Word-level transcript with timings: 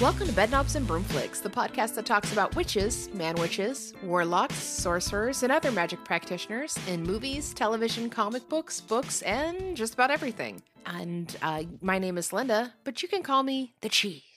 Welcome 0.00 0.26
to 0.26 0.32
Bedknobs 0.32 0.74
and 0.74 0.84
Broomflicks, 0.88 1.40
the 1.40 1.48
podcast 1.48 1.94
that 1.94 2.06
talks 2.06 2.32
about 2.32 2.56
witches, 2.56 3.08
man 3.14 3.36
witches, 3.36 3.94
warlocks, 4.02 4.56
sorcerers, 4.56 5.44
and 5.44 5.52
other 5.52 5.70
magic 5.70 6.04
practitioners 6.04 6.76
in 6.88 7.04
movies, 7.04 7.54
television, 7.54 8.10
comic 8.10 8.48
books, 8.48 8.80
books, 8.80 9.22
and 9.22 9.76
just 9.76 9.94
about 9.94 10.10
everything. 10.10 10.60
And 10.86 11.36
uh, 11.40 11.62
my 11.80 12.00
name 12.00 12.18
is 12.18 12.32
Linda, 12.32 12.74
but 12.82 13.00
you 13.00 13.08
can 13.08 13.22
call 13.22 13.44
me 13.44 13.74
the 13.80 13.88
Cheese. 13.88 14.31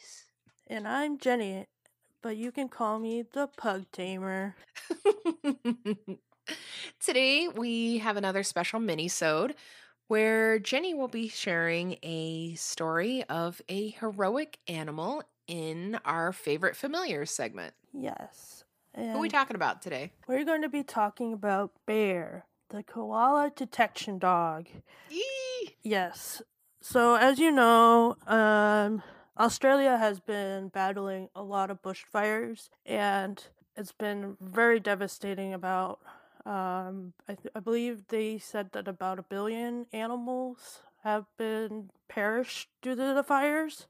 And 0.68 0.88
I'm 0.88 1.20
Jenny, 1.20 1.68
but 2.24 2.37
you 2.37 2.51
can 2.51 2.69
call 2.69 2.97
me 2.97 3.24
the 3.33 3.47
Pug 3.55 3.86
Tamer. 3.92 4.55
Today 7.00 7.47
we 7.47 8.00
have 8.00 8.18
another 8.18 8.41
special 8.41 8.79
mini-sode 8.79 9.54
where 10.07 10.57
Jenny 10.57 10.96
will 10.96 11.07
be 11.07 11.28
sharing 11.28 11.97
a 12.01 12.55
story 12.55 13.24
of 13.25 13.61
a 13.69 13.89
heroic 13.89 14.57
animal 14.68 15.21
in 15.47 16.00
our 16.04 16.33
favorite 16.33 16.75
familiars 16.75 17.29
segment. 17.29 17.75
Yes. 17.93 18.63
Who 18.96 19.04
are 19.10 19.19
we 19.19 19.29
talking 19.29 19.55
about 19.55 19.83
today? 19.83 20.13
we're 20.27 20.46
going 20.46 20.63
to 20.63 20.69
be 20.69 20.82
talking 20.82 21.32
about 21.32 21.74
Bear, 21.86 22.46
the 22.71 22.82
koala 22.82 23.52
detection 23.55 24.18
dog. 24.18 24.68
Yee! 25.11 25.75
Yes. 25.83 26.41
So, 26.82 27.16
as 27.16 27.38
you 27.38 27.52
know, 27.52 28.16
um, 28.25 29.04
Australia 29.38 29.98
has 29.98 30.20
been 30.20 30.70
battling 30.70 31.30
a 31.36 31.44
lot 31.44 31.70
of 31.70 31.82
bushfires, 31.82 32.70
and 32.86 33.44
it's 33.75 33.92
been 33.92 34.38
very 34.39 34.80
devastating. 34.80 35.53
About, 35.53 36.00
um, 36.45 37.14
I, 37.27 37.36
th- 37.36 37.52
I 37.55 37.59
believe 37.59 38.08
they 38.08 38.38
said 38.38 38.72
that 38.73 38.88
about 38.88 39.19
a 39.19 39.23
billion 39.23 39.88
animals 39.92 40.81
have 41.03 41.25
been 41.38 41.89
perished 42.08 42.69
due 42.81 42.95
to 42.95 43.14
the 43.14 43.23
fires. 43.23 43.88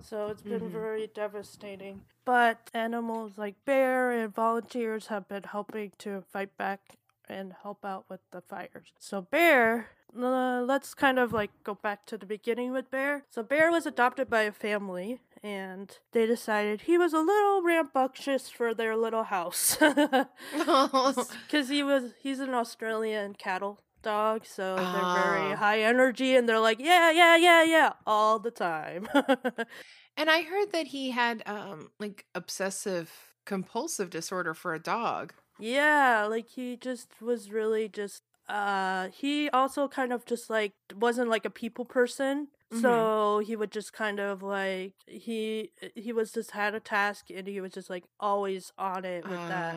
So 0.00 0.28
it's 0.28 0.42
been 0.42 0.62
Mhm. 0.62 0.72
very 0.72 1.06
devastating. 1.06 2.02
But 2.24 2.70
animals 2.74 3.38
like 3.38 3.64
bear 3.64 4.10
and 4.10 4.34
volunteers 4.34 5.08
have 5.08 5.28
been 5.28 5.44
helping 5.44 5.92
to 5.98 6.22
fight 6.22 6.56
back 6.56 6.96
and 7.28 7.52
help 7.62 7.84
out 7.84 8.08
with 8.08 8.20
the 8.30 8.40
fires. 8.40 8.92
So 8.98 9.20
Bear, 9.22 9.90
uh, 10.16 10.62
let's 10.66 10.94
kind 10.94 11.18
of 11.18 11.32
like 11.32 11.50
go 11.64 11.74
back 11.74 12.06
to 12.06 12.18
the 12.18 12.26
beginning 12.26 12.72
with 12.72 12.90
Bear. 12.90 13.24
So 13.30 13.42
Bear 13.42 13.70
was 13.70 13.86
adopted 13.86 14.28
by 14.28 14.42
a 14.42 14.52
family 14.52 15.20
and 15.42 15.98
they 16.12 16.26
decided 16.26 16.82
he 16.82 16.96
was 16.98 17.12
a 17.12 17.18
little 17.18 17.62
rambunctious 17.62 18.48
for 18.48 18.74
their 18.74 18.96
little 18.96 19.24
house. 19.24 19.76
Cuz 21.50 21.68
he 21.68 21.82
was 21.82 22.12
he's 22.20 22.40
an 22.40 22.54
Australian 22.54 23.34
cattle 23.34 23.80
dog, 24.02 24.44
so 24.46 24.76
they're 24.76 24.84
very 24.84 25.52
Ah. 25.52 25.56
high 25.56 25.80
energy 25.80 26.34
and 26.36 26.48
they're 26.48 26.58
like, 26.60 26.78
"Yeah, 26.80 27.10
yeah, 27.10 27.36
yeah, 27.36 27.62
yeah," 27.62 27.92
all 28.06 28.38
the 28.38 28.50
time. 28.50 29.08
and 30.16 30.28
I 30.30 30.42
heard 30.42 30.72
that 30.72 30.88
he 30.88 31.10
had 31.10 31.42
um 31.46 31.90
like 31.98 32.26
obsessive 32.34 33.10
compulsive 33.44 34.10
disorder 34.10 34.54
for 34.54 34.74
a 34.74 34.78
dog. 34.80 35.32
Yeah, 35.58 36.26
like 36.28 36.48
he 36.48 36.76
just 36.76 37.20
was 37.20 37.50
really 37.50 37.88
just 37.88 38.22
uh 38.48 39.08
he 39.08 39.48
also 39.50 39.88
kind 39.88 40.12
of 40.12 40.24
just 40.26 40.50
like 40.50 40.72
wasn't 40.94 41.28
like 41.28 41.44
a 41.44 41.50
people 41.50 41.84
person. 41.84 42.48
Mhm. 42.72 42.80
So 42.80 43.38
he 43.40 43.54
would 43.56 43.70
just 43.70 43.92
kind 43.92 44.18
of 44.20 44.42
like 44.42 44.94
he 45.06 45.70
he 45.94 46.12
was 46.12 46.32
just 46.32 46.52
had 46.52 46.74
a 46.74 46.80
task 46.80 47.26
and 47.34 47.46
he 47.46 47.60
was 47.60 47.72
just 47.72 47.90
like 47.90 48.04
always 48.18 48.72
on 48.78 49.04
it 49.04 49.24
with 49.28 49.38
that. 49.48 49.74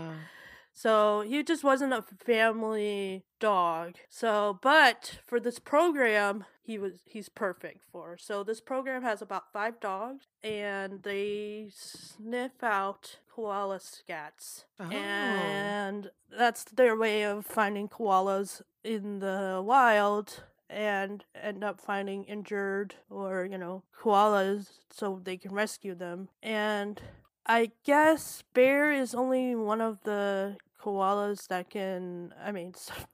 So 0.77 1.21
he 1.21 1.41
just 1.41 1.63
wasn't 1.63 1.93
a 1.93 2.03
family 2.03 3.23
dog. 3.39 3.95
So, 4.09 4.59
but 4.61 5.19
for 5.25 5.39
this 5.39 5.57
program, 5.57 6.43
he 6.61 6.77
was 6.77 7.01
he's 7.05 7.29
perfect 7.29 7.81
for. 7.91 8.17
So 8.19 8.43
this 8.43 8.59
program 8.59 9.01
has 9.01 9.21
about 9.21 9.53
five 9.53 9.79
dogs, 9.79 10.25
and 10.43 11.01
they 11.03 11.69
sniff 11.73 12.61
out 12.61 13.19
koala 13.33 13.79
scats, 13.79 14.65
Oh. 14.79 14.91
and 14.91 16.11
that's 16.29 16.65
their 16.65 16.95
way 16.97 17.23
of 17.23 17.45
finding 17.45 17.87
koalas 17.87 18.61
in 18.83 19.19
the 19.19 19.61
wild. 19.65 20.43
And 20.67 21.23
end 21.39 21.63
up 21.63 21.79
finding 21.79 22.23
injured 22.23 22.95
or, 23.11 23.45
you 23.45 23.57
know, 23.57 23.83
koalas 24.01 24.79
so 24.89 25.21
they 25.23 25.37
can 25.37 25.53
rescue 25.53 25.93
them. 25.93 26.29
And 26.41 26.99
I 27.45 27.69
guess 27.83 28.43
bear 28.55 28.91
is 28.91 29.13
only 29.13 29.55
one 29.55 29.79
of 29.79 30.01
the 30.05 30.57
koalas 30.85 31.47
that 31.47 31.69
can. 31.69 32.33
I 32.43 32.51
mean, 32.51 32.73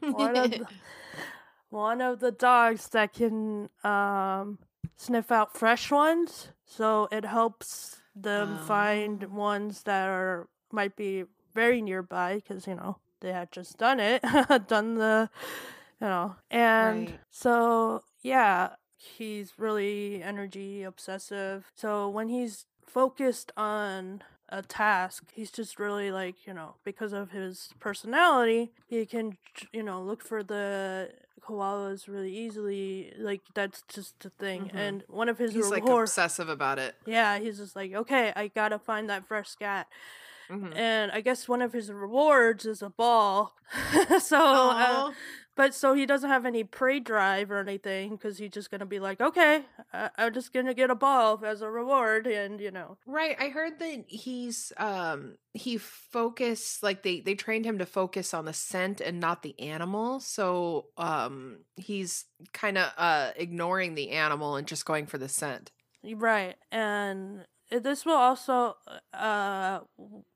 one 0.00 0.36
of 0.36 0.58
the, 0.58 0.66
one 1.70 2.00
of 2.00 2.20
the 2.20 2.32
dogs 2.32 2.88
that 2.90 3.12
can 3.12 3.68
um, 3.84 4.58
sniff 4.96 5.30
out 5.32 5.56
fresh 5.56 5.90
ones. 5.90 6.48
So 6.66 7.08
it 7.12 7.24
helps 7.24 8.00
them 8.14 8.58
find 8.58 9.24
Oh. 9.24 9.28
ones 9.32 9.82
that 9.84 10.08
are 10.08 10.48
might 10.72 10.96
be 10.96 11.24
very 11.54 11.82
nearby 11.82 12.36
because 12.36 12.66
you 12.66 12.74
know 12.74 12.98
they 13.20 13.32
had 13.32 13.52
just 13.52 13.78
done 13.78 14.00
it, 14.00 14.22
done 14.68 14.96
the, 14.96 15.30
you 16.00 16.06
know, 16.06 16.36
and 16.50 17.10
Right. 17.10 17.20
so 17.30 18.02
yeah, 18.22 18.70
he's 18.96 19.52
really 19.58 20.22
energy 20.22 20.82
obsessive. 20.82 21.70
So 21.74 22.08
when 22.08 22.28
he's 22.28 22.66
focused 22.86 23.52
on 23.56 24.22
a 24.52 24.62
task, 24.62 25.24
he's 25.32 25.50
just 25.50 25.78
really 25.78 26.10
like, 26.12 26.46
you 26.46 26.52
know, 26.54 26.74
because 26.84 27.12
of 27.12 27.30
his 27.30 27.70
personality, 27.80 28.70
he 28.86 29.06
can, 29.06 29.36
you 29.72 29.82
know, 29.82 30.02
look 30.02 30.22
for 30.22 30.42
the 30.42 31.10
koalas 31.40 32.06
really 32.06 32.30
easily. 32.36 33.12
Like 33.18 33.40
that's 33.54 33.82
just 33.88 34.20
the 34.20 34.30
thing. 34.30 34.66
Mhm. 34.66 34.74
And 34.74 35.04
one 35.08 35.28
of 35.28 35.38
his 35.38 35.50
rewards. 35.54 35.66
He's 35.66 35.72
like 35.72 35.82
reward- 35.84 36.04
obsessive 36.08 36.48
about 36.48 36.78
it. 36.78 36.94
yeah, 37.06 37.38
he's 37.38 37.58
just 37.58 37.74
like, 37.74 37.92
okay, 37.94 38.32
I 38.36 38.48
gotta 38.48 38.78
find 38.78 39.08
that 39.10 39.26
fresh 39.26 39.48
scat. 39.48 39.88
Mhm. 40.50 40.76
And 40.76 41.10
I 41.12 41.20
guess 41.22 41.48
one 41.48 41.62
of 41.62 41.72
his 41.72 41.90
rewards 41.90 42.66
is 42.66 42.82
a 42.82 42.90
ball. 42.90 43.54
so, 44.20 44.38
uh. 44.38 45.12
But 45.56 45.74
so 45.74 45.94
he 45.94 46.06
doesn't 46.06 46.30
have 46.30 46.46
any 46.46 46.64
prey 46.64 47.00
drive 47.00 47.50
or 47.50 47.58
anything 47.58 48.10
because 48.12 48.38
he's 48.38 48.50
just 48.50 48.70
gonna 48.70 48.86
be 48.86 48.98
like, 49.00 49.20
okay, 49.20 49.64
I- 49.92 50.10
I'm 50.18 50.32
just 50.34 50.52
gonna 50.52 50.74
get 50.74 50.90
a 50.90 50.94
ball 50.94 51.40
as 51.44 51.62
a 51.62 51.70
reward, 51.70 52.26
and 52.26 52.60
you 52.60 52.70
know, 52.70 52.96
Right. 53.06 53.36
I 53.38 53.48
heard 53.48 53.78
that 53.80 54.04
he's 54.08 54.72
um 54.76 55.36
he 55.54 55.76
focused 55.76 56.82
like 56.82 57.02
they 57.02 57.20
they 57.20 57.34
trained 57.34 57.64
him 57.64 57.78
to 57.78 57.86
focus 57.86 58.32
on 58.32 58.44
the 58.44 58.52
scent 58.52 59.00
and 59.00 59.20
not 59.20 59.42
the 59.42 59.58
animal. 59.60 60.20
So 60.20 60.86
um 60.96 61.64
he's 61.76 62.26
kind 62.52 62.78
of 62.78 62.92
uh 62.96 63.32
ignoring 63.36 63.94
the 63.94 64.10
animal 64.10 64.56
and 64.56 64.66
just 64.66 64.86
going 64.86 65.06
for 65.06 65.18
the 65.18 65.28
scent. 65.28 65.70
right, 66.14 66.56
and 66.70 67.46
this 67.70 68.04
will 68.04 68.14
also, 68.16 68.76
uh, 69.14 69.80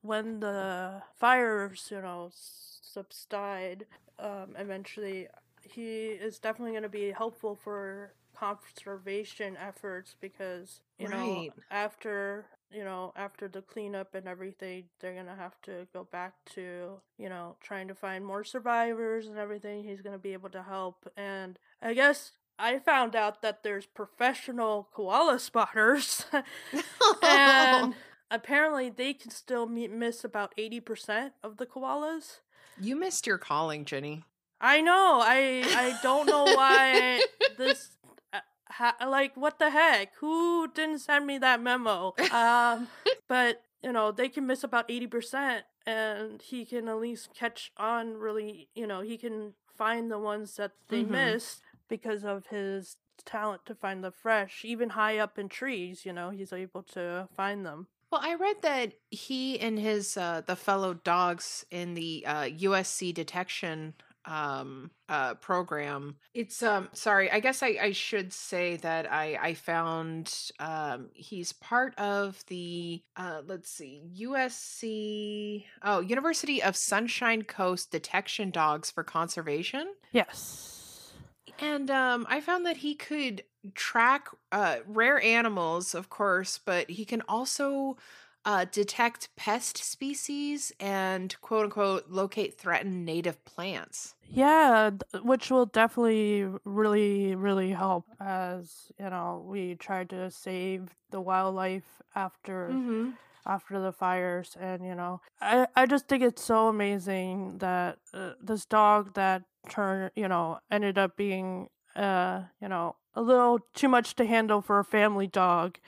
when 0.03 0.41
the 0.41 1.03
fires, 1.19 1.89
you 1.91 2.01
know, 2.01 2.31
subside, 2.33 3.87
um, 4.19 4.55
eventually, 4.59 5.29
he 5.63 6.07
is 6.07 6.39
definitely 6.39 6.75
gonna 6.75 6.89
be 6.89 7.11
helpful 7.11 7.55
for 7.55 8.13
conservation 8.37 9.57
efforts 9.57 10.15
because 10.21 10.81
you 10.99 11.09
know 11.09 11.49
after 11.71 12.45
you 12.71 12.85
know 12.85 13.13
after 13.17 13.49
the 13.49 13.63
cleanup 13.63 14.15
and 14.15 14.29
everything 14.29 14.85
they're 15.01 15.15
gonna 15.15 15.35
have 15.35 15.61
to 15.63 15.87
go 15.95 16.05
back 16.05 16.35
to 16.45 17.01
you 17.19 17.29
know 17.31 17.57
trying 17.63 17.89
to 17.89 17.95
find 17.95 18.25
more 18.25 18.45
survivors 18.45 19.27
and 19.27 19.39
everything. 19.39 19.85
He's 19.85 20.03
gonna 20.03 20.19
be 20.19 20.33
able 20.35 20.51
to 20.51 20.63
help. 20.63 21.11
And 21.17 21.59
i 21.83 21.95
guess 21.95 22.33
i 22.59 22.79
found 22.79 23.15
out 23.15 23.43
that 23.43 23.63
there's 23.63 23.87
professional 23.87 24.89
koala 24.93 25.39
spotters. 25.39 26.27
And 27.23 27.95
apparently 28.31 28.91
they 28.91 29.15
can 29.15 29.31
still 29.31 29.67
miss 29.67 30.25
about 30.25 30.55
80% 30.57 31.33
of 31.43 31.57
the 31.57 31.67
koalas 31.67 32.41
you 32.81 32.97
missed 32.97 33.27
your 33.27 33.39
calling, 33.39 33.85
Jenny. 33.85 34.25
I 34.61 34.81
know. 34.81 35.21
I 35.23 35.69
I 35.75 35.99
don't 36.03 36.27
know 36.27 36.45
why 36.45 37.21
this 37.59 37.91
uh, 38.33 38.41
ha, 38.69 38.95
like 39.07 39.37
what 39.37 39.59
the 39.59 39.71
heck? 39.71 40.15
Who 40.21 40.69
didn't 40.69 41.01
send 41.01 41.27
me 41.27 41.39
that 41.39 41.61
memo? 41.61 42.15
Um 42.31 42.89
but 43.29 43.63
you 43.83 43.93
know, 43.93 44.11
they 44.11 44.29
can 44.29 44.47
miss 44.47 44.65
about 44.65 44.89
80% 44.89 45.63
and 45.87 46.43
he 46.43 46.65
can 46.65 46.89
at 46.89 46.99
least 46.99 47.35
catch 47.35 47.71
on 47.77 48.15
really, 48.15 48.69
you 48.75 48.87
know, 48.87 49.01
he 49.03 49.17
can 49.19 49.55
find 49.77 50.11
the 50.11 50.19
ones 50.19 50.57
that 50.57 50.73
they 50.89 51.03
Mhm. 51.05 51.11
missed 51.11 51.63
because 51.89 52.25
of 52.25 52.47
his 52.49 52.97
talent 53.25 53.65
to 53.67 53.75
find 53.75 54.03
the 54.03 54.11
fresh 54.11 54.65
even 54.65 54.91
high 54.91 55.19
up 55.19 55.39
in 55.39 55.49
trees, 55.49 56.05
you 56.07 56.13
know, 56.13 56.31
he's 56.31 56.53
able 56.53 56.83
to 56.83 57.29
find 57.37 57.65
them. 57.65 57.89
Well, 58.13 58.21
I 58.25 58.35
read 58.35 58.63
that 58.63 58.93
he 59.11 59.59
and 59.61 59.79
his 59.79 60.17
uh 60.17 60.43
the 60.47 60.57
fellow 60.57 60.95
dogs 60.95 61.65
in 61.71 61.95
the 61.95 62.25
uh 62.27 62.43
USC 62.45 63.13
detection 63.13 63.95
um 64.29 64.91
uh 65.09 65.35
program 65.35 66.17
it's 66.35 66.61
um 66.61 66.89
sorry 66.93 67.31
i 67.31 67.39
guess 67.39 67.63
i 67.63 67.77
i 67.81 67.93
should 67.93 68.33
say 68.33 68.75
that 68.79 69.09
i 69.13 69.39
i 69.41 69.55
found 69.55 70.35
um 70.59 71.11
he's 71.15 71.53
part 71.53 71.97
of 71.97 72.43
the 72.49 73.01
uh 73.17 73.43
let's 73.47 73.71
see 73.71 74.03
usc 74.23 75.65
oh 75.85 76.01
university 76.01 76.61
of 76.61 76.75
sunshine 76.75 77.43
coast 77.43 77.93
detection 77.93 78.51
dogs 78.51 78.91
for 78.91 79.05
conservation 79.05 79.95
Yes. 80.11 81.13
and 81.61 81.89
um 81.89 82.27
i 82.29 82.41
found 82.41 82.67
that 82.67 82.79
he 82.79 82.97
could 82.97 83.45
track 83.75 84.29
uh 84.53 84.77
rare 84.87 85.21
animals 85.23 85.95
of 85.95 86.09
course 86.09 86.59
but 86.65 86.91
he 86.91 87.05
can 87.05 87.23
also 87.29 87.97
uh, 88.45 88.65
detect 88.71 89.29
pest 89.35 89.77
species 89.77 90.73
and 90.79 91.35
quote 91.41 91.65
unquote 91.65 92.09
locate 92.09 92.57
threatened 92.57 93.05
native 93.05 93.45
plants. 93.45 94.15
Yeah, 94.29 94.91
which 95.23 95.51
will 95.51 95.67
definitely 95.67 96.47
really, 96.65 97.35
really 97.35 97.71
help 97.73 98.05
as, 98.21 98.93
you 99.01 99.11
know, 99.11 99.45
we 99.49 99.75
try 99.75 100.05
to 100.05 100.31
save 100.31 100.95
the 101.11 101.21
wildlife 101.21 102.01
after 102.15 102.69
Mm-hmm. 102.71 103.11
after 103.47 103.81
the 103.81 103.93
fires 103.93 104.57
and 104.61 104.85
you 104.85 104.95
know 104.95 105.21
i 105.41 105.69
i 105.77 105.87
just 105.87 106.09
think 106.09 106.21
it's 106.21 106.43
so 106.43 106.67
amazing 106.67 107.59
that 107.59 107.99
uh, 108.13 108.33
this 108.43 108.65
dog 108.67 109.15
that 109.15 109.43
turned 109.69 110.11
you 110.17 110.27
know 110.27 110.59
ended 110.69 110.99
up 110.99 111.17
being 111.17 111.69
uh 111.95 112.43
you 112.61 112.69
know 112.69 112.97
a 113.17 113.23
little 113.23 113.59
too 113.75 113.89
much 113.89 114.15
to 114.17 114.25
handle 114.27 114.61
for 114.61 114.79
a 114.79 114.85
family 114.85 115.27
dog 115.27 115.79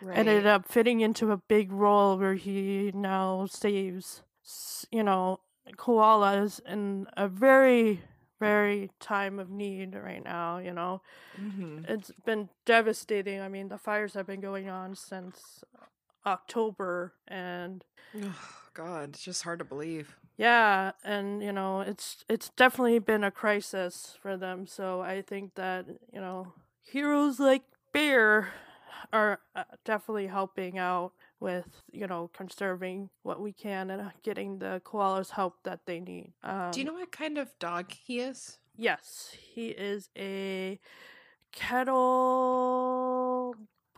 Right. 0.00 0.18
ended 0.18 0.46
up 0.46 0.68
fitting 0.68 1.00
into 1.00 1.32
a 1.32 1.38
big 1.48 1.72
role 1.72 2.18
where 2.18 2.34
he 2.34 2.90
now 2.94 3.46
saves 3.46 4.22
you 4.90 5.02
know 5.02 5.40
koalas 5.78 6.60
in 6.66 7.06
a 7.16 7.26
very 7.26 8.02
very 8.38 8.90
time 9.00 9.38
of 9.38 9.48
need 9.48 9.94
right 9.94 10.22
now 10.22 10.58
you 10.58 10.72
know 10.72 11.00
Mhm. 11.40 11.88
it's 11.88 12.10
been 12.26 12.50
devastating 12.66 13.40
i 13.40 13.48
mean 13.48 13.68
the 13.68 13.78
fires 13.78 14.12
have 14.12 14.26
been 14.26 14.40
going 14.42 14.68
on 14.68 14.94
since 14.94 15.64
october 16.26 17.14
and 17.28 17.84
Ugh, 18.14 18.34
God, 18.74 19.10
it's 19.10 19.22
just 19.24 19.42
hard 19.42 19.58
to 19.60 19.64
believe. 19.64 20.16
Yeah 20.36 20.92
and 21.04 21.42
you 21.42 21.52
know 21.52 21.80
it's 21.80 22.24
it's 22.28 22.50
definitely 22.56 22.98
been 22.98 23.24
a 23.24 23.30
crisis 23.30 24.16
for 24.20 24.36
them 24.36 24.66
so 24.66 25.00
i 25.00 25.22
think 25.22 25.54
that 25.54 25.86
you 26.12 26.20
know 26.20 26.52
heroes 26.82 27.38
like 27.38 27.62
bear 27.92 28.48
are 29.12 29.38
uh, 29.54 29.64
definitely 29.84 30.26
helping 30.26 30.78
out 30.78 31.12
with 31.38 31.82
you 31.92 32.06
know 32.06 32.30
conserving 32.34 33.10
what 33.22 33.40
we 33.40 33.52
can 33.52 33.90
and 33.90 34.02
uh, 34.02 34.10
getting 34.22 34.58
the 34.58 34.80
koalas 34.84 35.30
help 35.30 35.54
that 35.62 35.80
they 35.86 36.00
need 36.00 36.32
um, 36.42 36.70
Do 36.72 36.80
you 36.80 36.86
know 36.86 36.94
what 36.94 37.12
kind 37.12 37.38
of 37.38 37.56
dog 37.58 37.92
he 37.92 38.20
is? 38.20 38.58
yes 38.76 39.36
he 39.54 39.68
is 39.68 40.08
a 40.18 40.80
kettle 41.52 43.54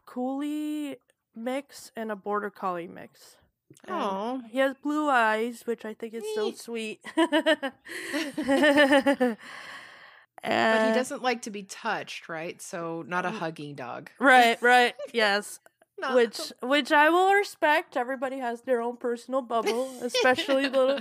Koolie 0.07 0.97
mix 1.35 1.93
and 1.97 2.13
a 2.13 2.17
border 2.17 2.51
collie 2.51 2.89
mix 2.89 3.37
Oh, 3.89 4.43
he 4.51 4.59
has 4.59 4.75
blue 4.83 5.09
eyes, 5.09 5.63
which 5.65 5.85
I 5.85 5.95
think 5.95 6.15
is 6.15 6.25
so 6.35 6.53
sweet. 6.53 7.01
but 7.17 7.77
he 10.43 10.93
doesn't 10.93 11.23
like 11.23 11.43
to 11.43 11.51
be 11.51 11.63
touched, 11.63 12.29
right? 12.29 12.61
So 12.61 13.05
not 13.07 13.25
a 13.25 13.31
Mm. 13.31 13.39
hugging 13.39 13.75
dog. 13.75 14.11
Right, 14.19 14.61
right, 14.63 14.95
yes. 15.13 15.61
No. 15.99 16.15
Which, 16.15 16.53
which 16.63 16.93
I 16.93 17.09
will 17.09 17.33
respect. 17.33 17.97
Everybody 17.97 18.37
has 18.39 18.61
their 18.61 18.83
own 18.83 18.99
personal 18.99 19.41
bubble, 19.41 19.99
especially 20.03 20.69
little, 20.69 21.01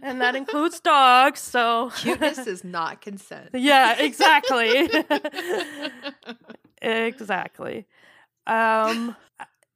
and 0.00 0.20
that 0.20 0.36
includes 0.36 0.78
dogs. 0.78 1.40
So 1.40 1.90
cuteness 1.96 2.46
is 2.46 2.62
not 2.62 3.00
consent. 3.00 3.48
yeah, 3.52 3.98
exactly, 3.98 4.88
exactly. 6.80 7.88
Um, 8.46 9.16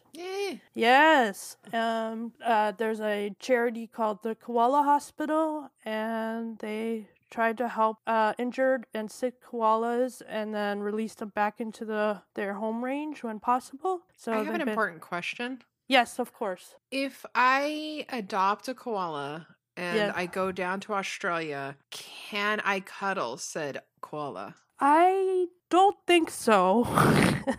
Yes. 0.75 1.56
Um 1.73 2.32
uh 2.44 2.73
there's 2.73 3.00
a 3.00 3.35
charity 3.38 3.87
called 3.87 4.22
the 4.22 4.34
Koala 4.34 4.82
Hospital 4.82 5.70
and 5.84 6.58
they 6.58 7.08
tried 7.31 7.58
to 7.58 7.69
help 7.69 7.98
uh 8.06 8.32
injured 8.39 8.86
and 8.94 9.10
sick 9.10 9.34
koalas 9.43 10.22
and 10.29 10.55
then 10.55 10.81
release 10.81 11.15
them 11.15 11.31
back 11.34 11.60
into 11.60 11.84
the 11.84 12.22
their 12.34 12.55
home 12.55 12.84
range 12.84 13.22
when 13.22 13.41
possible. 13.41 14.03
So 14.17 14.32
I 14.32 14.36
have 14.39 14.55
an 14.55 14.58
been- 14.60 14.69
important 14.69 15.01
question. 15.01 15.62
Yes, 15.89 16.19
of 16.19 16.32
course. 16.34 16.74
If 16.91 17.24
I 17.34 18.05
adopt 18.10 18.69
a 18.69 18.74
koala 18.74 19.46
and 19.79 19.97
Yeah. 19.97 20.13
I 20.15 20.27
go 20.27 20.51
down 20.51 20.81
to 20.81 20.94
Australia, 20.94 21.77
can 21.91 22.61
I 22.65 22.81
cuddle 22.81 23.37
said 23.39 23.81
koala? 24.01 24.56
I 24.81 25.47
don't 25.70 25.97
think 26.06 26.31
so. 26.31 26.85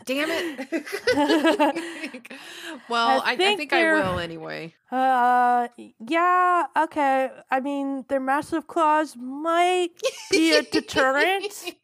Damn 0.05 0.29
it. 0.31 0.87
well, 2.89 3.21
I, 3.21 3.33
I 3.33 3.35
think 3.35 3.59
think, 3.59 3.73
I 3.73 3.93
will 3.93 4.19
anyway. 4.19 4.75
uh 4.91 5.67
yeah, 5.99 6.65
okay. 6.77 7.29
I 7.51 7.59
mean, 7.59 8.05
their 8.07 8.19
massive 8.19 8.67
claws 8.67 9.15
might 9.17 9.89
be 10.31 10.55
a 10.55 10.63
deterrent. 10.63 11.53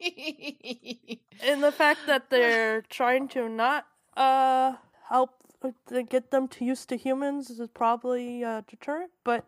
and 1.42 1.62
the 1.62 1.72
fact 1.72 2.00
that 2.06 2.30
they're 2.30 2.82
trying 2.82 3.28
to 3.28 3.48
not 3.48 3.86
uh 4.16 4.74
help 5.08 5.30
uh, 5.62 5.70
get 6.08 6.30
them 6.30 6.48
to 6.48 6.64
used 6.64 6.88
to 6.88 6.96
humans 6.96 7.50
is 7.50 7.60
probably 7.74 8.42
a 8.42 8.64
deterrent 8.68 9.10
but 9.24 9.44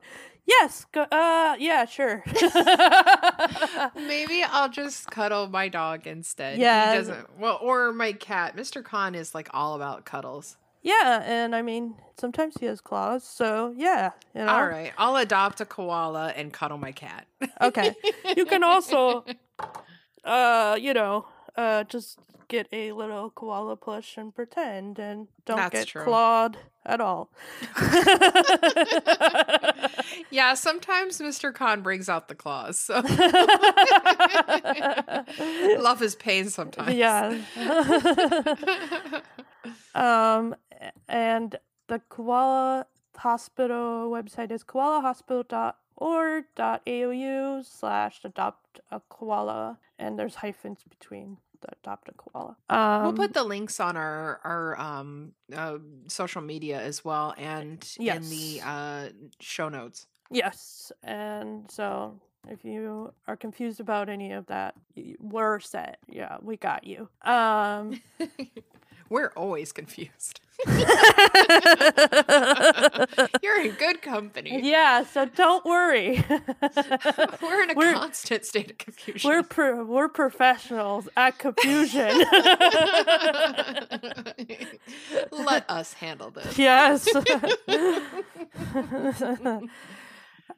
yes 0.48 0.86
go, 0.92 1.02
uh 1.12 1.54
yeah 1.58 1.84
sure 1.84 2.24
Maybe 3.94 4.42
I'll 4.42 4.68
just 4.68 5.10
cuddle 5.10 5.48
my 5.48 5.68
dog 5.68 6.06
instead. 6.06 6.58
Yeah. 6.58 6.90
He 6.92 6.98
doesn't 6.98 7.38
well 7.38 7.58
or 7.62 7.92
my 7.92 8.12
cat. 8.12 8.56
Mr. 8.56 8.82
Khan 8.82 9.14
is 9.14 9.34
like 9.34 9.48
all 9.52 9.74
about 9.74 10.04
cuddles. 10.04 10.56
yeah 10.82 11.22
and 11.26 11.54
i 11.54 11.60
mean 11.62 11.94
sometimes 12.18 12.54
he 12.60 12.66
has 12.66 12.80
claws 12.80 13.24
so 13.24 13.74
yeah 13.76 14.10
you 14.34 14.40
know 14.44 14.48
All 14.48 14.66
right. 14.66 14.92
I'll 14.96 15.16
adopt 15.16 15.60
a 15.60 15.64
koala 15.66 16.28
and 16.36 16.52
cuddle 16.52 16.78
my 16.78 16.92
cat. 16.92 17.26
okay 17.60 17.94
you 18.36 18.44
can 18.46 18.62
also 18.64 19.24
uh 20.24 20.76
you 20.80 20.94
know 20.94 21.26
uh 21.56 21.84
just 21.84 22.18
get 22.48 22.66
a 22.72 22.92
little 22.92 23.30
koala 23.30 23.76
plush 23.76 24.16
and 24.16 24.34
pretend 24.34 24.98
and 24.98 25.28
don't 25.44 25.56
That's 25.58 25.72
get 25.72 25.86
true. 25.88 26.04
clawed 26.04 26.56
at 26.86 27.00
all 27.00 27.30
Yeah, 30.30 30.54
sometimes 30.54 31.18
Mr. 31.20 31.52
Khan 31.54 31.82
brings 31.82 32.08
out 32.08 32.28
the 32.28 32.34
claws. 32.34 32.78
So 32.78 33.00
love 35.80 36.02
is 36.02 36.14
pain 36.16 36.48
sometimes. 36.50 36.94
yeah. 36.94 37.38
um, 39.94 40.54
and 41.08 41.56
the 41.88 42.00
koala 42.08 42.86
hospital 43.16 44.10
website 44.10 44.50
is 44.52 44.62
koalahospital.org.au 44.64 47.62
slash 47.64 48.20
adopt 48.24 48.67
a 48.90 49.00
koala, 49.08 49.78
and 49.99 50.18
there's 50.18 50.37
hyphens 50.37 50.85
between 50.88 51.38
the 51.61 51.68
adopt 51.82 52.08
a 52.08 52.12
koala. 52.12 52.56
Um, 52.68 53.02
we'll 53.02 53.12
put 53.12 53.35
the 53.35 53.44
links 53.44 53.80
on 53.80 53.97
our 53.97 54.40
our 54.44 54.78
um 54.80 55.32
uh, 55.54 55.78
social 56.06 56.40
media 56.42 56.80
as 56.80 57.04
well 57.04 57.35
and 57.37 57.87
in 57.99 58.23
the 58.30 58.61
uh 58.64 59.08
show 59.40 59.68
notes. 59.68 60.06
Yes, 60.30 60.92
and 61.02 61.70
so 61.70 62.20
if 62.49 62.64
you 62.64 63.12
are 63.26 63.37
confused 63.37 63.80
about 63.80 64.08
any 64.08 64.32
of 64.32 64.47
that, 64.47 64.75
we're 65.18 65.58
set. 65.61 65.99
Yeah, 66.08 66.37
we 66.42 66.56
got 66.56 66.85
you. 66.85 67.08
Um, 67.25 68.00
We're 69.10 69.32
always 69.36 69.72
confused. 69.72 70.40
You're 73.42 73.60
in 73.62 73.70
good 73.78 74.02
company. 74.02 74.60
yeah, 74.68 75.04
so 75.04 75.24
don't 75.26 75.64
worry. 75.64 76.24
We're 77.42 77.62
in 77.62 77.70
a 77.70 77.74
We're- 77.74 77.94
constant 77.94 78.44
state 78.44 78.70
of 78.72 78.78
confusion. 78.78 79.28
we're 79.30 79.42
pro- 79.44 79.84
we're 79.84 80.08
professionals 80.08 81.08
at 81.16 81.38
confusion. 81.38 82.24
Let 85.32 85.64
us 85.70 85.92
handle 85.94 86.30
this. 86.30 86.58
yes. 86.58 87.06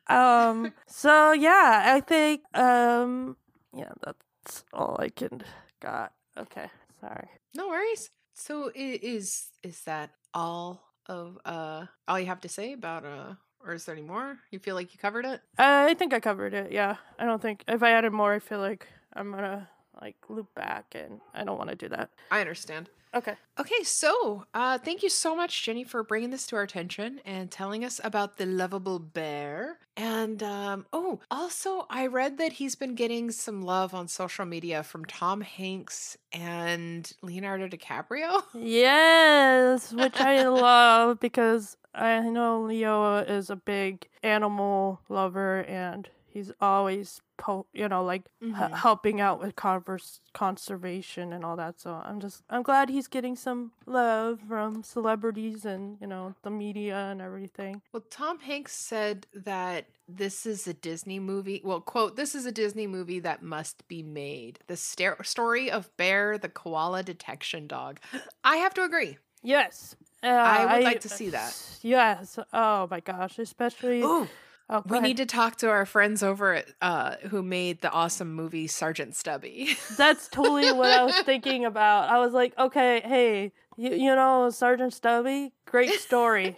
um. 0.09 0.73
So 0.87 1.33
yeah, 1.33 1.83
I 1.95 2.01
think 2.01 2.43
um. 2.57 3.37
Yeah, 3.77 3.93
that's 4.05 4.65
all 4.73 4.97
I 4.99 5.09
can 5.11 5.43
got. 5.81 6.13
Okay, 6.39 6.69
sorry. 7.01 7.29
No 7.55 7.69
worries. 7.69 8.11
So 8.41 8.73
is 8.75 9.51
is 9.63 9.83
that 9.83 10.11
all 10.33 10.83
of 11.07 11.39
uh 11.45 11.85
all 12.09 12.19
you 12.19 12.27
have 12.27 12.41
to 12.41 12.49
say 12.49 12.73
about 12.73 13.05
uh 13.05 13.35
or 13.63 13.75
is 13.75 13.85
there 13.85 13.95
any 13.95 14.03
more? 14.07 14.39
You 14.51 14.59
feel 14.59 14.75
like 14.75 14.95
you 14.95 14.99
covered 14.99 15.27
it? 15.27 15.43
I 15.59 15.93
think 15.95 16.15
I 16.15 16.21
covered 16.21 16.55
it. 16.55 16.73
Yeah, 16.73 16.97
I 17.19 17.27
don't 17.27 17.43
think 17.43 17.65
if 17.69 17.83
I 17.83 17.91
added 17.91 18.13
more, 18.13 18.33
I 18.33 18.39
feel 18.39 18.61
like 18.61 18.89
I'm 19.13 19.31
gonna 19.31 19.69
like 20.01 20.17
loop 20.31 20.55
back, 20.55 20.95
and 20.95 21.21
I 21.35 21.45
don't 21.45 21.59
want 21.59 21.69
to 21.69 21.77
do 21.77 21.91
that. 21.91 22.09
I 22.31 22.41
understand. 22.41 22.89
Okay. 23.15 23.35
Okay, 23.59 23.83
so 23.83 24.45
uh, 24.55 24.79
thank 24.79 25.03
you 25.03 25.09
so 25.09 25.35
much, 25.35 25.65
Jenny, 25.65 25.83
for 25.83 26.03
bringing 26.05 26.31
this 26.31 26.47
to 26.47 26.57
our 26.57 26.63
attention 26.63 27.21
and 27.25 27.51
telling 27.51 27.85
us 27.85 28.01
about 28.05 28.37
the 28.37 28.47
lovable 28.47 29.01
bear. 29.01 29.79
And 29.97 30.43
um, 30.43 30.87
oh, 30.93 31.21
also, 31.31 31.87
I 31.91 32.07
read 32.07 32.39
that 32.39 32.53
he's 32.53 32.77
been 32.77 32.95
getting 32.95 33.33
some 33.33 33.63
love 33.63 33.95
on 33.95 34.07
social 34.07 34.45
media 34.45 34.83
from 34.85 35.05
Tom 35.05 35.41
Hanks 35.41 36.17
and 36.33 37.13
Leonardo 37.21 37.67
DiCaprio. 37.69 38.43
Yes, 38.55 39.93
which 39.93 40.21
I 40.21 40.43
love 40.49 41.19
because 41.19 41.77
I 41.95 42.21
know 42.21 42.63
Leo 42.63 43.17
is 43.17 43.51
a 43.51 43.57
big 43.57 44.09
animal 44.23 45.01
lover 45.09 45.65
and 45.65 46.09
he's 46.29 46.53
always 46.61 47.21
po- 47.41 47.67
you 47.73 47.89
know 47.89 48.05
like 48.05 48.23
h- 48.43 48.51
Mhm. 48.53 48.73
helping 48.75 49.21
out 49.21 49.41
with 49.41 49.57
converse 49.57 50.21
conservation 50.35 51.33
and 51.33 51.45
all 51.45 51.57
that. 51.57 51.81
So 51.81 52.01
I'm 52.05 52.21
just 52.21 52.43
I'm 52.51 52.63
glad 52.63 52.89
he's 52.91 53.09
getting 53.09 53.35
some 53.35 53.73
love 53.87 54.41
from 54.47 54.83
celebrities 54.85 55.65
and 55.65 55.97
you 56.01 56.07
know 56.07 56.35
the 56.43 56.51
media 56.51 56.97
and 57.11 57.21
everything. 57.21 57.83
Well, 57.93 58.05
Tom 58.11 58.39
Hanks 58.41 58.75
said 58.77 59.27
that 59.35 59.87
this 60.07 60.45
is 60.47 60.67
a 60.69 60.75
Disney 60.75 61.19
movie. 61.19 61.61
Well, 61.65 61.81
quote, 61.81 62.17
this 62.17 62.35
is 62.35 62.45
a 62.47 62.53
Disney 62.53 62.87
movie 62.87 63.21
that 63.21 63.43
must 63.43 63.87
be 63.89 64.03
made. 64.03 64.59
The 64.67 64.77
sta- 64.77 65.23
story 65.23 65.71
of 65.71 65.97
Bear, 65.97 66.37
the 66.39 66.49
koala 66.49 67.03
detection 67.03 67.67
dog. 67.67 68.01
I 68.45 68.57
have 68.57 68.75
to 68.75 68.83
agree. 68.85 69.19
Yes. 69.43 69.97
Uh, 70.23 70.27
I 70.27 70.75
would 70.77 70.85
like 70.85 71.01
to 71.01 71.09
see 71.09 71.31
that. 71.31 71.57
Yes. 71.81 72.39
Oh 72.53 72.87
my 72.91 73.01
gosh, 73.01 73.39
especially 73.39 74.03
Ooh, 74.03 74.29
oh, 74.71 74.83
we 74.87 75.01
need 75.01 75.17
to 75.19 75.27
talk 75.27 75.57
to 75.57 75.69
our 75.69 75.85
friends 75.85 76.23
over 76.23 76.55
at 76.55 76.67
uh 76.81 77.17
who 77.29 77.43
made 77.43 77.81
the 77.83 77.91
awesome 77.91 78.33
movie 78.35 78.67
Sergeant 78.67 79.15
Stubby. 79.17 79.77
That's 79.97 80.29
totally 80.29 80.73
what 80.73 80.91
I 80.91 81.05
was 81.05 81.17
thinking 81.27 81.65
about. 81.65 82.09
I 82.09 82.19
was 82.19 82.33
like, 82.33 82.57
okay, 82.59 83.03
hey, 83.05 83.53
you, 83.77 83.91
you 83.91 84.15
know, 84.15 84.49
Sergeant 84.51 84.93
Stubby, 84.95 85.53
great 85.67 85.93
story. 85.93 86.57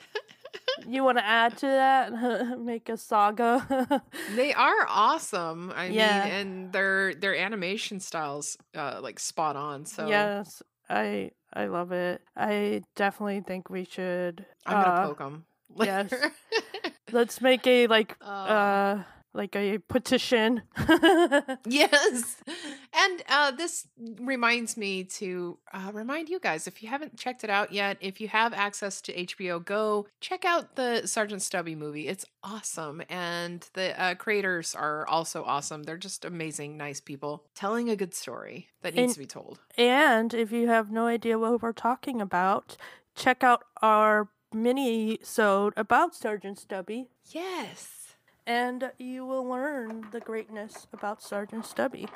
you 0.89 1.03
want 1.05 1.19
to 1.19 1.25
add 1.25 1.57
to 1.59 1.67
that? 1.67 2.59
Make 2.61 2.89
a 2.89 2.97
saga? 2.97 4.03
they 4.37 4.53
are 4.53 4.87
awesome. 4.89 5.73
I 5.75 5.87
Yeah. 5.89 6.23
mean, 6.25 6.33
and 6.33 6.73
their 6.73 7.15
their 7.15 7.35
animation 7.37 7.99
styles 8.01 8.57
uh 8.75 9.01
like 9.03 9.19
spot 9.19 9.57
on. 9.57 9.87
So 9.87 10.07
Yes, 10.09 10.63
I 10.91 11.31
I 11.55 11.67
love 11.67 11.93
it. 11.93 12.23
I 12.37 12.83
definitely 12.97 13.41
think 13.47 13.71
we 13.71 13.85
should. 13.85 14.45
I'm 14.67 14.79
gonna 14.79 14.91
uh, 14.91 15.07
poke 15.07 15.19
them. 15.19 15.45
yes. 15.81 16.13
Let's 17.13 17.41
make 17.41 17.67
a 17.67 17.87
like 17.87 18.17
uh, 18.21 18.25
uh 18.25 19.03
like 19.35 19.57
a 19.57 19.79
petition. 19.79 20.63
Yes. 21.67 22.37
And 22.93 23.23
uh, 23.29 23.51
this 23.53 23.87
reminds 24.21 24.77
me 24.77 25.05
to 25.05 25.59
uh, 25.73 25.91
remind 25.93 26.29
you 26.29 26.39
guys 26.39 26.67
if 26.67 26.83
you 26.83 26.89
haven't 26.89 27.17
checked 27.17 27.43
it 27.45 27.51
out 27.51 27.73
yet, 27.73 27.97
if 28.01 28.21
you 28.21 28.29
have 28.29 28.53
access 28.53 29.01
to 29.03 29.13
HBO 29.27 29.65
Go, 29.65 30.07
check 30.21 30.45
out 30.45 30.77
the 30.77 31.07
Sergeant 31.07 31.41
Stubby 31.43 31.75
movie. 31.75 32.09
It's 32.09 32.27
awesome. 32.43 33.03
And 33.09 33.67
the 33.75 33.99
uh, 34.01 34.15
creators 34.17 34.75
are 34.75 35.07
also 35.07 35.43
awesome. 35.45 35.85
They're 35.85 35.97
just 35.97 36.25
amazing, 36.25 36.77
nice 36.77 37.01
people 37.01 37.45
telling 37.55 37.89
a 37.89 37.97
good 37.97 38.15
story 38.15 38.69
that 38.83 38.95
needs 38.95 39.13
And- 39.13 39.15
to 39.15 39.21
be 39.21 39.27
told. 39.27 39.61
And 39.79 40.35
if 40.35 40.53
you 40.53 40.69
have 40.69 40.91
no 40.91 41.07
idea 41.07 41.39
what 41.39 41.63
we're 41.63 41.73
talking 41.73 42.21
about, 42.21 42.77
check 43.15 43.43
out 43.43 43.63
our 43.81 44.29
mini 44.55 45.19
sode 45.23 45.73
about 45.77 46.15
Sergeant 46.15 46.59
Stubby, 46.59 47.09
Yes. 47.27 48.15
and 48.47 48.93
you 48.99 49.25
will 49.25 49.45
learn 49.49 50.07
the 50.13 50.21
greatness 50.21 50.87
about 50.93 51.23
Sergeant 51.23 51.65
Stubby. 51.67 52.09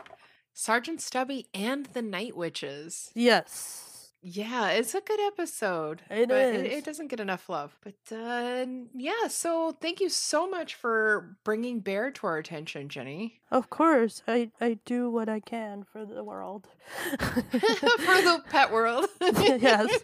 Sergeant 0.52 1.00
Stubby 1.02 1.48
and 1.52 1.86
the 1.86 2.02
Night 2.02 2.36
Witches. 2.36 3.10
Yes. 3.14 3.85
Yeah, 4.28 4.70
it's 4.70 4.92
a 4.92 5.00
good 5.00 5.20
episode. 5.20 6.02
It 6.10 6.28
but 6.28 6.36
It, 6.36 6.66
is. 6.66 6.78
it 6.78 6.84
doesn't 6.84 7.06
get 7.08 7.20
enough 7.20 7.48
love. 7.48 7.76
But 7.84 7.94
uh, 8.12 8.66
yeah, 8.92 9.28
so 9.28 9.70
thank 9.80 10.00
you 10.00 10.08
so 10.08 10.50
much 10.50 10.74
for 10.74 11.36
bringing 11.44 11.78
Bear 11.78 12.10
to 12.10 12.26
our 12.26 12.36
attention, 12.36 12.88
Jenny. 12.88 13.38
Of 13.52 13.70
course, 13.70 14.24
I, 14.26 14.50
I 14.60 14.78
do 14.84 15.08
what 15.08 15.28
I 15.28 15.38
can 15.38 15.84
for 15.92 16.04
the 16.04 16.24
world. 16.24 16.66
for 17.20 17.20
the 17.20 18.42
pet 18.50 18.72
world. 18.72 19.06
Yes. 19.56 20.00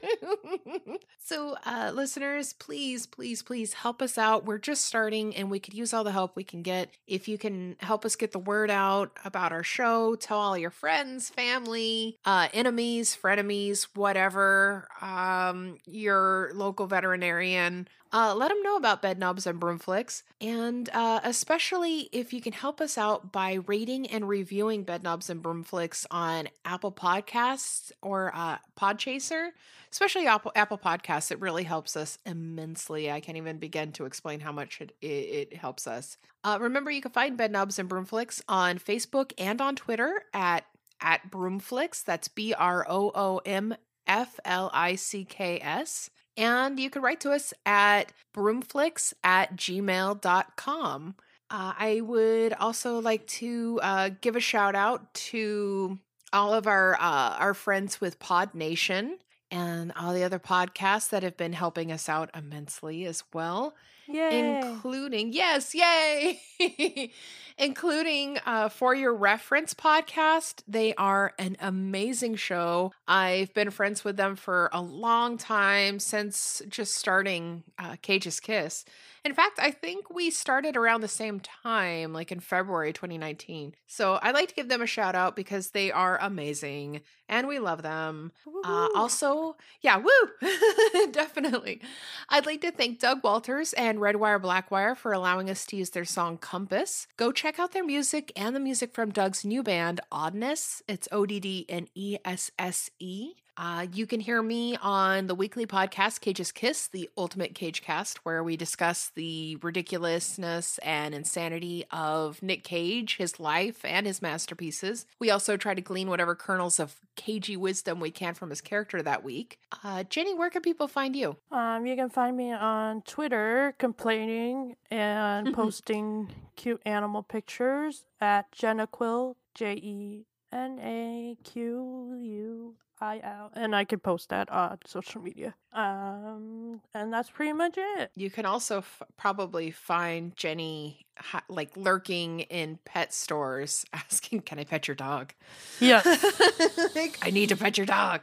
so, 1.18 1.56
uh, 1.66 1.90
listeners, 1.94 2.52
please, 2.52 3.06
please, 3.06 3.42
please 3.42 3.72
help 3.74 4.00
us 4.00 4.16
out. 4.18 4.44
We're 4.44 4.58
just 4.58 4.84
starting 4.84 5.34
and 5.34 5.50
we 5.50 5.58
could 5.58 5.74
use 5.74 5.92
all 5.92 6.04
the 6.04 6.12
help 6.12 6.36
we 6.36 6.44
can 6.44 6.62
get. 6.62 6.90
If 7.06 7.26
you 7.28 7.38
can 7.38 7.76
help 7.80 8.04
us 8.04 8.14
get 8.16 8.30
the 8.32 8.38
word 8.38 8.70
out 8.70 9.16
about 9.24 9.52
our 9.52 9.62
show, 9.64 10.14
tell 10.14 10.38
all 10.38 10.56
your 10.56 10.70
friends, 10.70 11.28
family, 11.28 12.18
uh, 12.24 12.48
enemies, 12.52 13.16
frenemies, 13.20 13.88
whatever, 14.12 14.86
um, 15.00 15.78
your 15.86 16.50
local 16.54 16.86
veterinarian. 16.86 17.88
Uh, 18.12 18.34
let 18.34 18.50
them 18.50 18.62
know 18.62 18.76
about 18.76 19.00
Bed 19.00 19.18
Knobs 19.18 19.46
and 19.46 19.58
Broomflicks. 19.58 20.22
And 20.38 20.90
uh, 20.92 21.20
especially 21.24 22.10
if 22.12 22.34
you 22.34 22.42
can 22.42 22.52
help 22.52 22.82
us 22.82 22.98
out 22.98 23.32
by 23.32 23.54
rating 23.66 24.06
and 24.08 24.28
reviewing 24.28 24.82
Bed 24.82 25.02
Knobs 25.02 25.30
and 25.30 25.42
Broomflicks 25.42 26.04
on 26.10 26.50
Apple 26.66 26.92
Podcasts 26.92 27.90
or 28.02 28.30
uh, 28.34 28.58
Podchaser, 28.78 29.52
especially 29.90 30.26
Apple, 30.26 30.52
Apple 30.54 30.76
Podcasts. 30.76 31.32
It 31.32 31.40
really 31.40 31.64
helps 31.64 31.96
us 31.96 32.18
immensely. 32.26 33.10
I 33.10 33.20
can't 33.20 33.38
even 33.38 33.56
begin 33.56 33.92
to 33.92 34.04
explain 34.04 34.40
how 34.40 34.52
much 34.52 34.82
it, 34.82 34.94
it, 35.00 35.06
it 35.52 35.56
helps 35.56 35.86
us. 35.86 36.18
Uh, 36.44 36.58
remember, 36.60 36.90
you 36.90 37.00
can 37.00 37.12
find 37.12 37.38
Bed 37.38 37.50
Knobs 37.50 37.78
and 37.78 37.88
Broomflicks 37.88 38.42
on 38.46 38.78
Facebook 38.78 39.32
and 39.38 39.62
on 39.62 39.74
Twitter 39.74 40.24
at, 40.34 40.66
at 41.00 41.30
Broomflicks. 41.30 42.04
That's 42.04 42.28
B 42.28 42.52
R 42.52 42.84
O 42.86 43.10
O 43.14 43.40
M 43.46 43.74
F 44.12 44.38
L 44.44 44.70
I 44.74 44.94
C 44.94 45.24
K 45.24 45.58
S. 45.62 46.10
And 46.36 46.78
you 46.78 46.90
can 46.90 47.02
write 47.02 47.20
to 47.20 47.32
us 47.32 47.54
at 47.64 48.12
broomflicks 48.36 49.14
at 49.24 49.56
gmail.com. 49.56 51.14
Uh, 51.50 51.72
I 51.78 52.00
would 52.02 52.52
also 52.54 52.98
like 53.00 53.26
to 53.26 53.80
uh, 53.82 54.10
give 54.20 54.36
a 54.36 54.40
shout 54.40 54.74
out 54.74 55.12
to 55.14 55.98
all 56.32 56.52
of 56.54 56.66
our 56.66 56.94
uh, 56.94 57.36
our 57.38 57.54
friends 57.54 58.00
with 58.00 58.18
Pod 58.18 58.54
Nation 58.54 59.18
and 59.50 59.92
all 59.96 60.14
the 60.14 60.24
other 60.24 60.38
podcasts 60.38 61.10
that 61.10 61.22
have 61.22 61.36
been 61.36 61.52
helping 61.52 61.90
us 61.92 62.08
out 62.08 62.30
immensely 62.34 63.04
as 63.06 63.22
well. 63.32 63.74
Yay. 64.08 64.58
including 64.58 65.32
yes 65.32 65.74
yay 65.76 66.40
including 67.58 68.38
uh, 68.46 68.68
for 68.68 68.94
your 68.94 69.14
reference 69.14 69.74
podcast 69.74 70.62
they 70.66 70.94
are 70.94 71.32
an 71.38 71.56
amazing 71.60 72.36
show. 72.36 72.92
I've 73.06 73.52
been 73.54 73.70
friends 73.70 74.04
with 74.04 74.16
them 74.16 74.36
for 74.36 74.70
a 74.72 74.80
long 74.80 75.38
time 75.38 75.98
since 75.98 76.62
just 76.68 76.96
starting 76.96 77.64
uh, 77.78 77.96
cage's 78.02 78.40
kiss. 78.40 78.84
In 79.24 79.34
fact 79.34 79.60
i 79.60 79.70
think 79.70 80.12
we 80.12 80.30
started 80.30 80.76
around 80.76 81.00
the 81.00 81.08
same 81.08 81.38
time 81.38 82.12
like 82.12 82.32
in 82.32 82.40
february 82.40 82.92
2019 82.92 83.74
so 83.86 84.18
I'd 84.22 84.34
like 84.34 84.48
to 84.48 84.54
give 84.54 84.68
them 84.68 84.80
a 84.80 84.86
shout 84.86 85.14
out 85.14 85.36
because 85.36 85.70
they 85.70 85.92
are 85.92 86.18
amazing 86.20 87.02
and 87.28 87.46
we 87.46 87.58
love 87.58 87.82
them. 87.82 88.32
Uh, 88.64 88.88
also 88.94 89.56
yeah 89.82 89.98
woo! 89.98 91.10
Definitely. 91.12 91.82
I'd 92.30 92.46
like 92.46 92.62
to 92.62 92.70
thank 92.70 93.00
Doug 93.00 93.22
Walters 93.22 93.74
and 93.74 93.98
Redwire 93.98 94.40
Blackwire 94.40 94.96
for 94.96 95.12
allowing 95.12 95.50
us 95.50 95.66
to 95.66 95.76
use 95.76 95.90
their 95.90 96.06
song 96.06 96.38
Compass. 96.38 97.06
Go 97.18 97.32
check 97.42 97.58
out 97.58 97.72
their 97.72 97.84
music 97.84 98.30
and 98.36 98.54
the 98.54 98.60
music 98.60 98.94
from 98.94 99.10
Doug's 99.10 99.44
new 99.44 99.64
band, 99.64 100.00
Oddness. 100.12 100.80
It's 100.86 101.08
O 101.10 101.26
D 101.26 101.40
D 101.40 101.66
N 101.68 101.88
E 101.92 102.16
S 102.24 102.52
S 102.56 102.88
E. 103.00 103.32
Uh, 103.56 103.86
you 103.92 104.06
can 104.06 104.20
hear 104.20 104.42
me 104.42 104.76
on 104.80 105.26
the 105.26 105.34
weekly 105.34 105.66
podcast 105.66 106.20
Cage's 106.20 106.52
Kiss, 106.52 106.86
the 106.88 107.10
ultimate 107.18 107.54
cage 107.54 107.82
cast, 107.82 108.24
where 108.24 108.42
we 108.42 108.56
discuss 108.56 109.10
the 109.14 109.56
ridiculousness 109.56 110.78
and 110.78 111.14
insanity 111.14 111.84
of 111.90 112.42
Nick 112.42 112.64
Cage, 112.64 113.16
his 113.16 113.38
life, 113.38 113.84
and 113.84 114.06
his 114.06 114.22
masterpieces. 114.22 115.04
We 115.18 115.30
also 115.30 115.56
try 115.56 115.74
to 115.74 115.82
glean 115.82 116.08
whatever 116.08 116.34
kernels 116.34 116.80
of 116.80 116.96
cagey 117.14 117.56
wisdom 117.56 118.00
we 118.00 118.10
can 118.10 118.32
from 118.34 118.50
his 118.50 118.62
character 118.62 119.02
that 119.02 119.22
week. 119.22 119.58
Uh, 119.84 120.04
Jenny, 120.04 120.34
where 120.34 120.50
can 120.50 120.62
people 120.62 120.88
find 120.88 121.14
you? 121.14 121.36
Um, 121.50 121.86
you 121.86 121.94
can 121.94 122.08
find 122.08 122.36
me 122.36 122.52
on 122.52 123.02
Twitter 123.02 123.74
complaining 123.78 124.76
and 124.90 125.52
posting 125.54 126.30
cute 126.56 126.80
animal 126.86 127.22
pictures 127.22 128.04
at 128.20 128.50
Jenaquil, 128.52 129.34
J 129.54 129.74
E 129.74 130.24
N 130.52 130.78
A 130.80 131.36
Q 131.44 132.16
U 132.18 132.74
I 133.02 133.20
L, 133.24 133.50
and 133.54 133.74
I 133.74 133.84
could 133.84 134.02
post 134.02 134.28
that 134.28 134.48
on 134.50 134.78
social 134.86 135.20
media. 135.20 135.54
Um, 135.72 136.80
and 136.94 137.12
that's 137.12 137.30
pretty 137.30 137.52
much 137.52 137.74
it. 137.76 138.12
You 138.14 138.30
can 138.30 138.46
also 138.46 138.78
f- 138.78 139.02
probably 139.16 139.72
find 139.72 140.36
Jenny 140.36 141.04
like 141.48 141.76
lurking 141.76 142.40
in 142.40 142.78
pet 142.84 143.12
stores 143.12 143.84
asking, 143.92 144.42
Can 144.42 144.60
I 144.60 144.64
pet 144.64 144.86
your 144.86 144.94
dog? 144.94 145.34
Yes. 145.80 146.06
like, 146.94 147.18
I 147.22 147.30
need 147.30 147.48
to 147.48 147.56
pet 147.56 147.76
your 147.76 147.86
dog. 147.86 148.20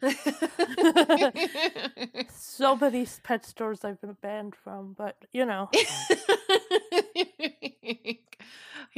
so 2.30 2.76
many 2.76 3.06
pet 3.22 3.44
stores 3.44 3.84
I've 3.84 4.00
been 4.00 4.16
banned 4.22 4.54
from, 4.54 4.94
but 4.96 5.16
you 5.32 5.44
know, 5.44 5.68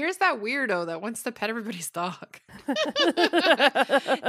Here's 0.01 0.17
that 0.17 0.41
weirdo 0.41 0.87
that 0.87 1.03
wants 1.03 1.23
to 1.25 1.31
pet 1.31 1.51
everybody's 1.51 1.91
dog. 1.91 2.39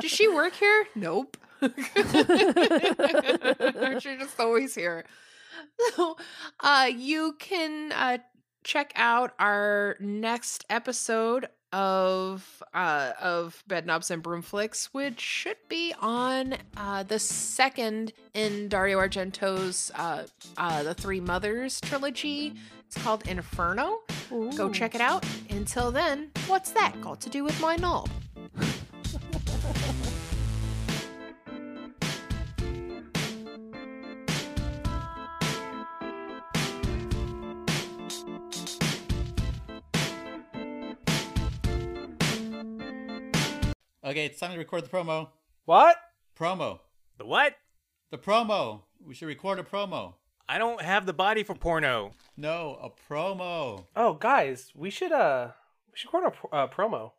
Does 0.01 0.11
she 0.11 0.27
work 0.27 0.53
here? 0.53 0.85
Nope. 0.95 1.37
She's 1.61 1.71
just 4.19 4.37
always 4.37 4.75
here. 4.75 5.05
So, 5.95 6.17
uh, 6.59 6.89
you 6.93 7.37
can 7.39 7.93
uh, 7.93 8.17
check 8.65 8.91
out 8.97 9.31
our 9.39 9.95
next 10.01 10.65
episode 10.69 11.47
of 11.71 12.61
uh 12.73 13.13
of 13.21 13.63
Bed 13.65 13.85
Knobs 13.85 14.11
and 14.11 14.21
Broomflicks, 14.21 14.89
which 14.91 15.21
should 15.21 15.55
be 15.69 15.93
on 16.01 16.55
uh 16.75 17.03
the 17.03 17.17
second 17.17 18.11
in 18.33 18.67
Dario 18.67 18.99
Argento's 18.99 19.89
uh 19.95 20.25
uh 20.57 20.83
the 20.83 20.93
Three 20.93 21.21
Mothers 21.21 21.79
trilogy. 21.79 22.55
It's 22.87 23.01
called 23.01 23.25
Inferno. 23.25 23.99
Go 24.31 24.69
check 24.69 24.95
it 24.95 25.01
out. 25.01 25.25
Until 25.49 25.91
then, 25.91 26.31
what's 26.47 26.71
that 26.71 26.99
got 27.01 27.19
to 27.21 27.29
do 27.29 27.43
with 27.43 27.59
my 27.59 27.75
knob? 27.75 28.09
Okay, 44.03 44.25
it's 44.25 44.39
time 44.39 44.51
to 44.51 44.57
record 44.57 44.83
the 44.83 44.89
promo. 44.89 45.29
What? 45.65 45.95
Promo. 46.37 46.79
The 47.17 47.25
what? 47.25 47.55
The 48.11 48.17
promo. 48.17 48.81
We 49.05 49.13
should 49.13 49.27
record 49.27 49.59
a 49.59 49.63
promo. 49.63 50.15
I 50.51 50.57
don't 50.57 50.81
have 50.81 51.05
the 51.05 51.13
body 51.13 51.43
for 51.43 51.55
porno. 51.55 52.11
No, 52.35 52.77
a 52.83 52.89
promo. 53.09 53.85
Oh, 53.95 54.15
guys, 54.15 54.73
we 54.75 54.89
should 54.89 55.13
uh, 55.13 55.51
we 55.89 55.93
should 55.95 56.07
record 56.13 56.27
a 56.27 56.31
pro- 56.31 56.59
uh, 56.59 56.67
promo. 56.67 57.11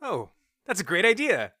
Oh, 0.00 0.30
that's 0.64 0.80
a 0.80 0.84
great 0.84 1.04
idea. 1.04 1.52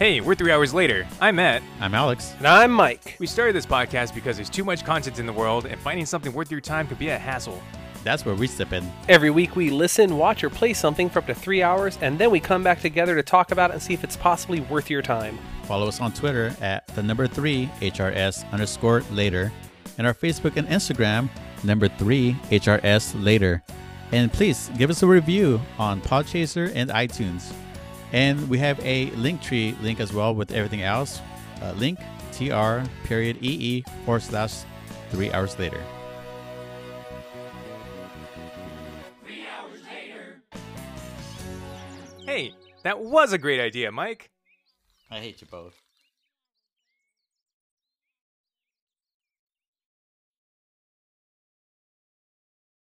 Hey, 0.00 0.20
we're 0.20 0.34
three 0.34 0.50
hours 0.50 0.74
later. 0.74 1.06
I'm 1.20 1.36
Matt. 1.36 1.62
I'm 1.78 1.94
Alex. 1.94 2.34
And 2.38 2.48
I'm 2.48 2.72
Mike. 2.72 3.16
We 3.20 3.26
started 3.28 3.54
this 3.54 3.66
podcast 3.66 4.16
because 4.16 4.34
there's 4.34 4.50
too 4.50 4.64
much 4.64 4.84
content 4.84 5.20
in 5.20 5.26
the 5.26 5.32
world, 5.32 5.64
and 5.64 5.80
finding 5.80 6.06
something 6.06 6.32
worth 6.32 6.50
your 6.50 6.60
time 6.60 6.88
could 6.88 6.98
be 6.98 7.10
a 7.10 7.18
hassle. 7.18 7.62
That's 8.02 8.26
where 8.26 8.34
we 8.34 8.48
step 8.48 8.72
in. 8.72 8.84
Every 9.08 9.30
week 9.30 9.54
we 9.54 9.70
listen, 9.70 10.16
watch, 10.16 10.42
or 10.42 10.50
play 10.50 10.72
something 10.72 11.08
for 11.08 11.20
up 11.20 11.26
to 11.28 11.36
three 11.36 11.62
hours, 11.62 11.98
and 12.02 12.18
then 12.18 12.32
we 12.32 12.40
come 12.40 12.64
back 12.64 12.80
together 12.80 13.14
to 13.14 13.22
talk 13.22 13.52
about 13.52 13.70
it 13.70 13.74
and 13.74 13.82
see 13.82 13.94
if 13.94 14.02
it's 14.02 14.16
possibly 14.16 14.58
worth 14.62 14.90
your 14.90 15.02
time. 15.02 15.38
Follow 15.66 15.86
us 15.86 16.00
on 16.00 16.12
Twitter 16.12 16.56
at 16.60 16.84
the 16.96 17.02
number 17.04 17.28
three 17.28 17.70
HRS 17.80 18.50
underscore 18.50 19.02
later, 19.12 19.52
and 19.98 20.06
our 20.06 20.14
Facebook 20.14 20.56
and 20.56 20.66
Instagram 20.68 21.28
number 21.64 21.88
three 21.88 22.32
HRS 22.50 23.22
later. 23.22 23.62
And 24.12 24.32
please 24.32 24.70
give 24.78 24.88
us 24.88 25.02
a 25.02 25.06
review 25.06 25.60
on 25.78 26.00
Podchaser 26.00 26.72
and 26.74 26.90
iTunes. 26.90 27.52
And 28.12 28.48
we 28.48 28.56
have 28.58 28.80
a 28.80 29.10
Linktree 29.10 29.80
link 29.82 30.00
as 30.00 30.12
well 30.12 30.34
with 30.34 30.52
everything 30.52 30.82
else. 30.82 31.20
Uh, 31.60 31.72
link 31.72 31.98
tr 32.32 32.88
period 33.04 33.36
ee 33.42 33.82
forward 34.04 34.22
slash 34.22 34.60
three 35.10 35.32
hours 35.32 35.58
later. 35.58 35.82
Hey, 42.24 42.54
that 42.82 43.00
was 43.00 43.32
a 43.32 43.38
great 43.38 43.58
idea, 43.58 43.90
Mike. 43.90 44.30
I 45.10 45.18
hate 45.18 45.40
you 45.40 45.46
both. 45.50 45.80